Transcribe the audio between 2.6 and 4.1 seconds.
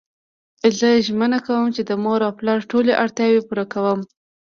ټولی اړتیاوی پوره کړم